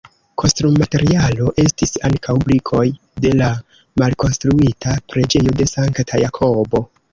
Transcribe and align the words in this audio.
Konstrumaterialo 0.43 1.49
estis 1.63 1.93
ankaŭ 2.09 2.35
brikoj 2.47 2.87
de 3.27 3.35
la 3.43 3.51
malkonstruita 4.05 4.99
Preĝejo 5.15 5.57
de 5.63 5.71
Sankta 5.77 6.27
Jakobo. 6.27 6.87